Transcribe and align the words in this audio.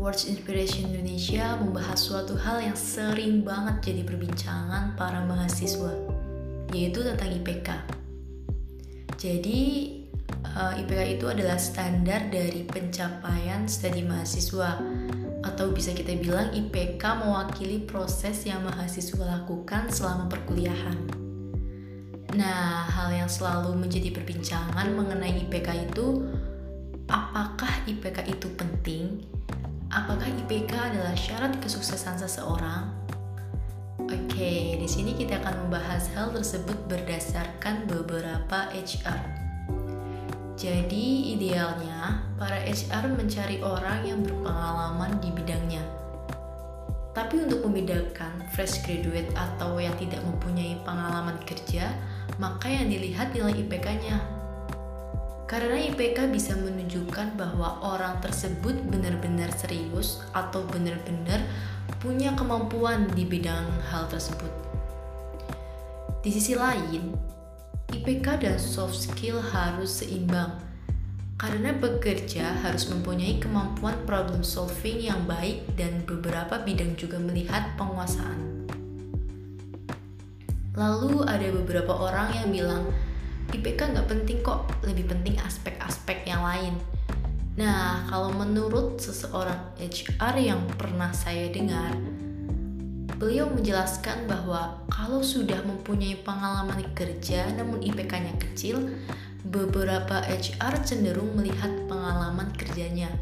Words 0.00 0.26
Inspiration 0.26 0.90
Indonesia 0.90 1.54
membahas 1.54 2.02
suatu 2.02 2.34
hal 2.34 2.58
yang 2.58 2.74
sering 2.74 3.46
banget 3.46 3.94
jadi 3.94 4.02
perbincangan 4.02 4.98
para 4.98 5.22
mahasiswa, 5.22 5.94
yaitu 6.74 7.06
tentang 7.06 7.30
IPK. 7.30 7.68
Jadi, 9.14 9.60
eh, 10.50 10.72
IPK 10.82 11.00
itu 11.14 11.30
adalah 11.30 11.60
standar 11.62 12.26
dari 12.26 12.66
pencapaian 12.66 13.70
studi 13.70 14.02
mahasiswa, 14.02 14.82
atau 15.46 15.70
bisa 15.70 15.94
kita 15.94 16.18
bilang 16.18 16.50
IPK 16.58 17.22
mewakili 17.22 17.86
proses 17.86 18.48
yang 18.50 18.66
mahasiswa 18.66 19.20
lakukan 19.20 19.94
selama 19.94 20.26
perkuliahan. 20.26 20.96
Nah, 22.34 22.88
hal 22.88 23.14
yang 23.14 23.30
selalu 23.30 23.78
menjadi 23.78 24.10
perbincangan 24.10 24.90
mengenai 24.90 25.44
IPK 25.46 25.92
itu 25.92 26.24
apakah 27.30 27.70
IPK 27.86 28.26
itu 28.26 28.50
penting? 28.58 29.22
Apakah 29.86 30.26
IPK 30.26 30.74
adalah 30.74 31.14
syarat 31.14 31.54
kesuksesan 31.62 32.18
seseorang? 32.18 32.90
Oke, 34.02 34.74
di 34.74 34.88
sini 34.90 35.14
kita 35.14 35.38
akan 35.38 35.66
membahas 35.66 36.10
hal 36.18 36.34
tersebut 36.34 36.74
berdasarkan 36.90 37.86
beberapa 37.86 38.66
HR. 38.74 39.22
Jadi, 40.58 41.38
idealnya 41.38 42.26
para 42.34 42.58
HR 42.66 43.14
mencari 43.14 43.62
orang 43.62 44.02
yang 44.02 44.26
berpengalaman 44.26 45.22
di 45.22 45.30
bidangnya. 45.30 45.86
Tapi 47.14 47.46
untuk 47.46 47.62
membedakan 47.62 48.42
fresh 48.50 48.82
graduate 48.82 49.30
atau 49.38 49.78
yang 49.78 49.94
tidak 50.02 50.18
mempunyai 50.26 50.82
pengalaman 50.82 51.38
kerja, 51.46 51.94
maka 52.42 52.66
yang 52.66 52.90
dilihat 52.90 53.30
nilai 53.30 53.54
IPK-nya 53.54 54.39
karena 55.50 55.82
IPK 55.90 56.30
bisa 56.30 56.54
menunjukkan 56.54 57.34
bahwa 57.34 57.82
orang 57.82 58.22
tersebut 58.22 58.86
benar-benar 58.86 59.50
serius 59.58 60.22
atau 60.30 60.62
benar-benar 60.70 61.42
punya 61.98 62.30
kemampuan 62.38 63.10
di 63.18 63.26
bidang 63.26 63.66
hal 63.90 64.06
tersebut. 64.06 64.46
Di 66.22 66.30
sisi 66.30 66.54
lain, 66.54 67.18
IPK 67.90 68.46
dan 68.46 68.62
soft 68.62 68.94
skill 68.94 69.42
harus 69.42 70.06
seimbang 70.06 70.54
karena 71.34 71.74
bekerja 71.74 72.62
harus 72.62 72.86
mempunyai 72.86 73.42
kemampuan 73.42 73.98
problem 74.06 74.46
solving 74.46 75.02
yang 75.02 75.26
baik 75.26 75.66
dan 75.74 76.06
beberapa 76.06 76.62
bidang 76.62 76.94
juga 76.94 77.18
melihat 77.18 77.74
penguasaan. 77.74 78.70
Lalu 80.78 81.26
ada 81.26 81.48
beberapa 81.50 81.90
orang 81.90 82.38
yang 82.38 82.48
bilang, 82.54 82.84
IPK 83.50 83.94
nggak 83.94 84.08
penting 84.08 84.38
kok, 84.46 84.70
lebih 84.86 85.10
penting 85.10 85.34
aspek-aspek 85.42 86.22
yang 86.26 86.42
lain. 86.46 86.74
Nah, 87.58 88.06
kalau 88.06 88.30
menurut 88.30 89.02
seseorang 89.02 89.74
HR 89.76 90.34
yang 90.38 90.62
pernah 90.78 91.10
saya 91.10 91.50
dengar, 91.50 91.92
beliau 93.20 93.50
menjelaskan 93.52 94.24
bahwa 94.24 94.80
kalau 94.88 95.20
sudah 95.20 95.60
mempunyai 95.66 96.16
pengalaman 96.24 96.80
kerja 96.96 97.50
namun 97.58 97.84
IPK-nya 97.84 98.38
kecil, 98.38 98.94
beberapa 99.44 100.22
HR 100.24 100.86
cenderung 100.86 101.34
melihat 101.34 101.68
pengalaman 101.90 102.54
kerjanya. 102.54 103.12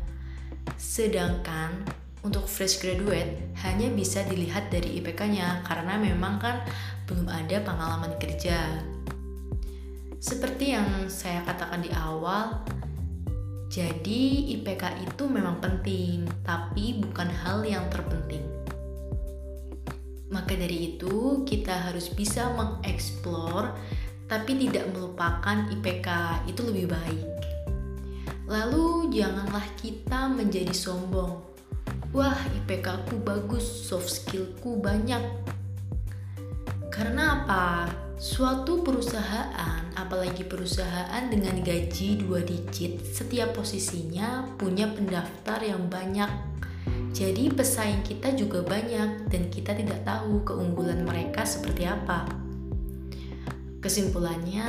Sedangkan 0.76 1.82
untuk 2.20 2.44
fresh 2.46 2.82
graduate 2.82 3.54
hanya 3.64 3.88
bisa 3.88 4.22
dilihat 4.26 4.68
dari 4.68 5.00
IPK-nya 5.00 5.64
karena 5.64 5.96
memang 5.96 6.36
kan 6.42 6.62
belum 7.08 7.26
ada 7.30 7.62
pengalaman 7.64 8.14
kerja. 8.20 8.84
Seperti 10.18 10.74
yang 10.74 11.06
saya 11.06 11.46
katakan 11.46 11.86
di 11.86 11.94
awal, 11.94 12.58
jadi 13.70 14.50
IPK 14.58 15.06
itu 15.06 15.30
memang 15.30 15.62
penting, 15.62 16.26
tapi 16.42 16.98
bukan 16.98 17.30
hal 17.30 17.62
yang 17.62 17.86
terpenting. 17.86 18.42
Maka 20.34 20.58
dari 20.58 20.94
itu, 20.94 21.46
kita 21.46 21.86
harus 21.86 22.10
bisa 22.10 22.50
mengeksplor 22.52 23.78
tapi 24.28 24.60
tidak 24.60 24.92
melupakan 24.92 25.70
IPK 25.72 26.08
itu 26.50 26.60
lebih 26.66 26.92
baik. 26.92 27.26
Lalu 28.44 29.08
janganlah 29.14 29.64
kita 29.80 30.28
menjadi 30.28 30.74
sombong. 30.74 31.40
Wah, 32.12 32.36
IPK 32.60 33.08
ku 33.08 33.16
bagus, 33.24 33.64
soft 33.64 34.08
skillku 34.08 34.80
banyak. 34.82 35.20
Karena 36.92 37.44
apa? 37.44 37.88
Suatu 38.18 38.82
perusahaan, 38.82 39.86
apalagi 39.94 40.42
perusahaan 40.42 41.22
dengan 41.30 41.62
gaji 41.62 42.18
dua 42.18 42.42
digit, 42.42 42.98
setiap 43.14 43.54
posisinya 43.54 44.58
punya 44.58 44.90
pendaftar 44.90 45.62
yang 45.62 45.86
banyak. 45.86 46.26
Jadi 47.14 47.46
pesaing 47.54 48.02
kita 48.02 48.34
juga 48.34 48.66
banyak 48.66 49.30
dan 49.30 49.46
kita 49.54 49.70
tidak 49.70 50.02
tahu 50.02 50.42
keunggulan 50.42 51.06
mereka 51.06 51.46
seperti 51.46 51.86
apa. 51.86 52.26
Kesimpulannya, 53.78 54.66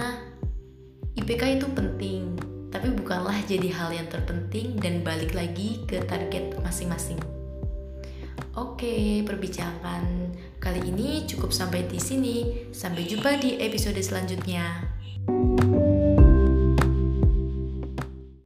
IPK 1.18 1.58
itu 1.58 1.66
penting, 1.74 2.38
tapi 2.70 2.94
bukanlah 2.94 3.42
jadi 3.50 3.74
hal 3.74 3.90
yang 3.98 4.06
terpenting 4.14 4.78
dan 4.78 5.02
balik 5.02 5.34
lagi 5.34 5.82
ke 5.90 6.06
target 6.06 6.54
masing-masing. 6.62 7.18
Oke, 8.60 9.24
perbincangan 9.24 10.36
kali 10.60 10.92
ini 10.92 11.24
cukup 11.24 11.56
sampai 11.56 11.88
di 11.88 11.96
sini. 11.96 12.68
Sampai 12.76 13.08
jumpa 13.08 13.40
di 13.40 13.56
episode 13.56 14.04
selanjutnya. 14.04 14.84